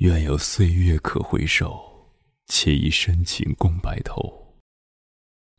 [0.00, 2.12] 愿有岁月可回首，
[2.48, 4.54] 且以深情共白头。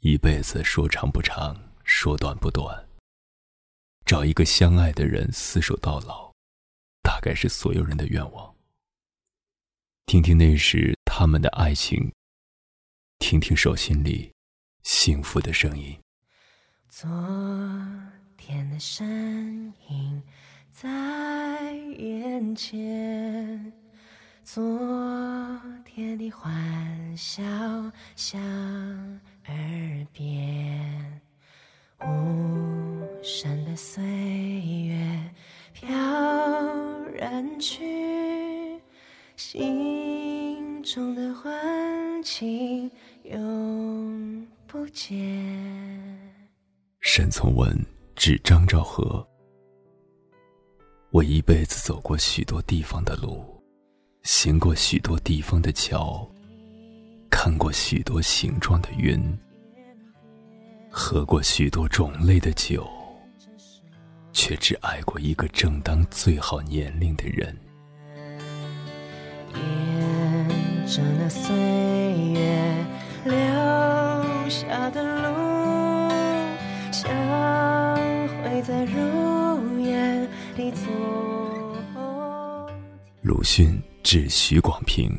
[0.02, 2.88] 一辈子说长不长，说短不短。
[4.06, 6.32] 找一个相爱的人厮守到老，
[7.02, 8.56] 大概是所有人的愿望。
[10.06, 12.14] 听听那时他们的爱情，
[13.18, 14.32] 听听手心里
[14.84, 16.00] 幸福的声音。
[16.90, 17.10] 昨
[18.38, 20.22] 天的身影
[20.72, 23.74] 在眼前，
[24.50, 24.64] 昨
[25.84, 27.44] 天的欢笑
[28.16, 28.40] 响
[29.48, 31.22] 耳边，
[32.00, 35.34] 无声的岁月
[35.74, 35.92] 飘
[37.14, 38.80] 然去，
[39.36, 42.90] 心中的欢情
[43.24, 45.14] 永不见。
[47.02, 47.78] 沈从文
[48.16, 49.28] 指张兆和：
[51.10, 53.57] 我一辈子走过许多地方的路，
[54.28, 56.30] 行过许多地方的桥，
[57.30, 59.18] 看过许多形状的云，
[60.92, 62.86] 喝过许多种类的酒，
[64.34, 67.58] 却只爱过一个正当最好年龄的人。
[69.54, 71.56] 沿着那岁
[72.34, 72.86] 月
[73.24, 75.38] 留下的路。
[78.44, 80.74] 会在如烟里
[83.22, 85.12] 鲁迅致许广平：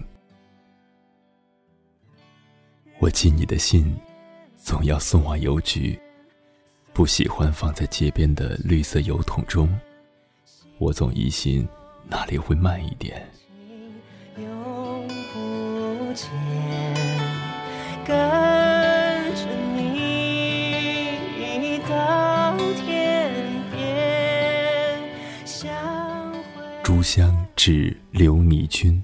[3.00, 3.94] 我寄你的信，
[4.56, 6.00] 总要送往邮局，
[6.94, 9.68] 不喜欢放在街边的绿色邮筒中。
[10.78, 11.68] 我总疑心
[12.08, 13.30] 哪里会慢一点。
[14.38, 16.26] 永不见。
[26.84, 29.02] 书香致刘妮君，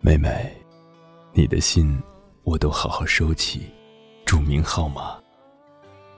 [0.00, 0.52] 妹妹，
[1.32, 1.96] 你的信
[2.42, 3.60] 我都好好收起，
[4.26, 5.16] 注明号码，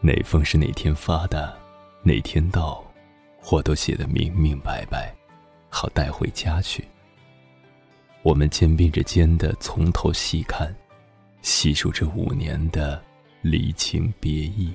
[0.01, 1.55] 哪封是哪天发的，
[2.03, 2.83] 哪天到，
[3.53, 5.15] 我都写得明明白白，
[5.69, 6.83] 好带回家去。
[8.23, 10.75] 我们肩并着肩的从头细看，
[11.43, 12.99] 细数这五年的
[13.43, 14.73] 离情别意。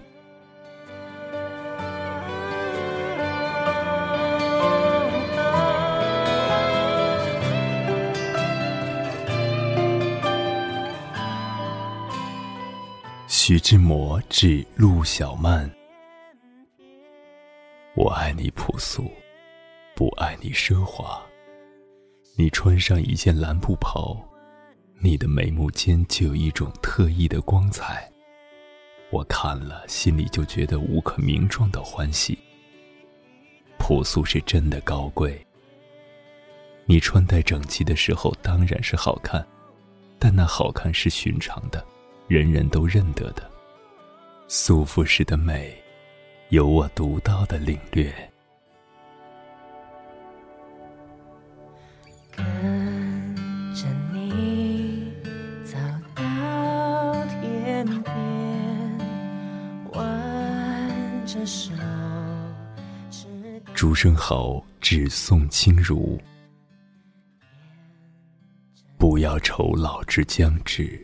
[13.47, 15.69] 徐志摩致陆小曼：
[17.95, 19.11] 我爱你朴素，
[19.95, 21.21] 不爱你奢华。
[22.35, 24.19] 你穿上一件蓝布袍，
[24.99, 28.11] 你的眉目间就有一种特异的光彩，
[29.11, 32.35] 我看了心里就觉得无可名状的欢喜。
[33.77, 35.39] 朴素是真的高贵。
[36.85, 39.45] 你穿戴整齐的时候当然是好看，
[40.17, 41.85] 但那好看是寻常的。
[42.27, 43.47] 人人都认得的，
[44.47, 45.71] 素富时的美，
[46.49, 48.11] 有我独到的领略。
[52.31, 52.43] 跟
[53.75, 55.13] 着你
[55.63, 55.77] 走
[56.15, 58.99] 到天边，
[59.93, 61.71] 挽着手。
[63.75, 66.19] 朱生豪致宋清如：
[68.97, 70.99] 不要愁老之将至。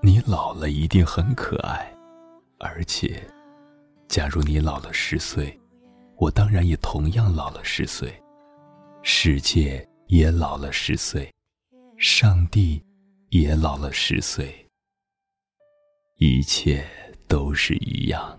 [0.00, 1.92] 你老了一定很可爱，
[2.58, 3.20] 而且，
[4.06, 5.58] 假如你老了十岁，
[6.16, 8.14] 我当然也同样老了十岁，
[9.02, 11.28] 世界也老了十岁，
[11.98, 12.80] 上帝
[13.30, 14.64] 也老了十岁，
[16.18, 16.86] 一切
[17.26, 18.38] 都是一样。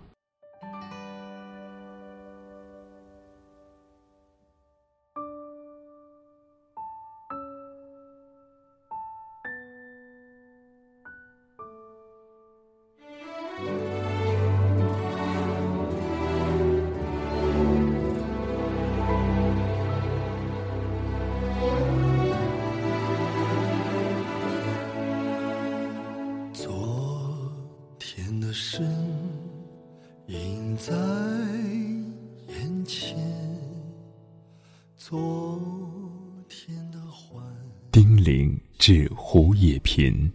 [37.91, 40.31] 丁玲致胡也频，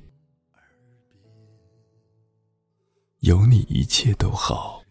[3.21, 4.83] 有你一切都好，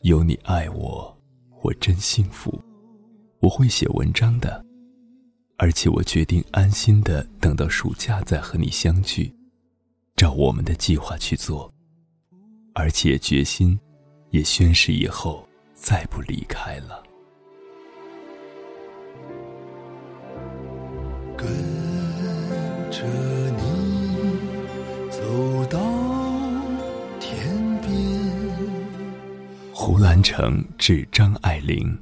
[0.00, 1.16] 有你爱我，
[1.62, 2.60] 我真幸福。
[3.38, 4.64] 我会写文章的，
[5.56, 9.32] 而且我决定安心的等到暑假再和你相聚，
[10.16, 11.72] 照我们的计划去做。
[12.74, 13.78] 而且决心，
[14.30, 17.04] 也宣誓以后再不离开了。
[29.74, 31.98] 胡兰成致张爱玲。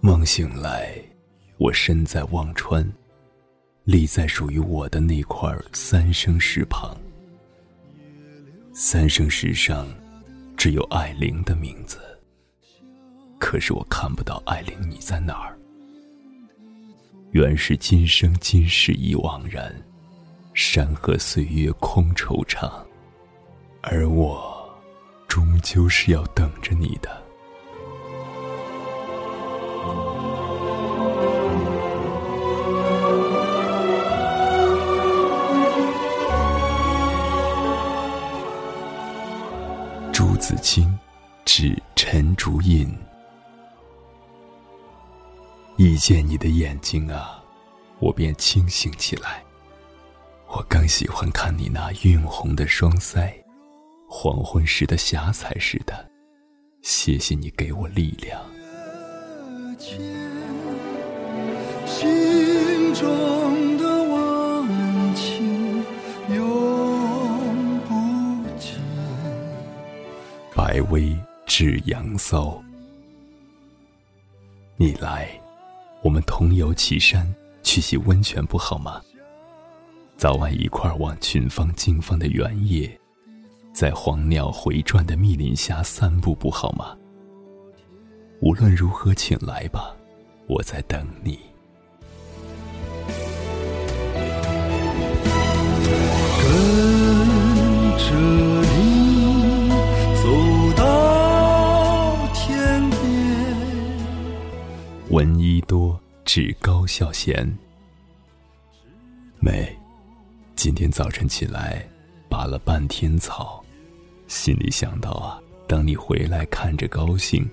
[0.00, 0.94] 梦醒来，
[1.56, 2.86] 我身在忘川，
[3.84, 6.96] 立在属于我的那块三生石旁。
[8.72, 9.86] 三生石上，
[10.56, 11.98] 只有爱玲的名字。
[13.38, 15.59] 可是我看不到爱玲你在哪儿。
[17.32, 19.72] 原是今生今世已惘然，
[20.54, 22.70] 山河岁月空惆怅，
[23.82, 24.58] 而我。
[25.28, 27.22] 终究是要等着你的。
[46.00, 47.44] 见你的眼睛啊，
[47.98, 49.44] 我便清醒起来。
[50.46, 53.30] 我更喜欢看你那晕红的双腮。
[54.08, 56.10] 黄昏时的霞彩似的，
[56.80, 58.40] 谢谢你给我力量。
[61.86, 65.84] 心中的温情
[66.34, 68.74] 永不减。
[70.56, 71.14] 白薇
[71.46, 72.60] 至阳骚，
[74.76, 75.28] 你来，
[76.02, 77.32] 我们同游岐山，
[77.62, 79.00] 去洗温泉不好吗？
[80.16, 82.90] 早晚一块往群芳竞放的原野。
[83.72, 86.96] 在黄鸟回转的密林下散步不好吗？
[88.40, 89.94] 无论如何，请来吧，
[90.46, 91.38] 我在等你。
[106.32, 107.44] 是高孝贤。
[109.40, 109.76] 妹，
[110.54, 111.84] 今天早晨起来。
[112.28, 113.60] 拔了半天草，
[114.28, 117.44] 心里想到啊，等你回来看着高兴。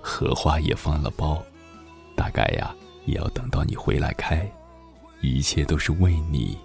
[0.00, 1.42] 荷花也放了苞，
[2.14, 2.72] 大概呀，
[3.04, 4.48] 也要等到你回来开。
[5.20, 6.56] 一切都是为你。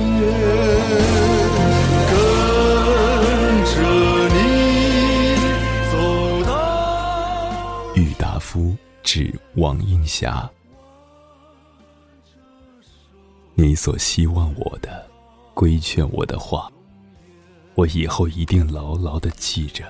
[0.00, 0.57] 郁
[9.58, 10.48] 王映霞。
[13.56, 15.04] 你所希望我的，
[15.52, 16.70] 规劝我的话，
[17.74, 19.84] 我以后一定牢牢的记着。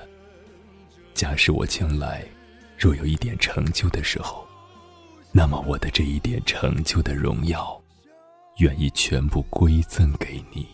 [1.12, 2.24] 假使我将来
[2.78, 4.42] 若有一点成就的时候，
[5.32, 7.78] 那么我的这一点成就的荣耀，
[8.60, 10.66] 愿意全部归赠给你。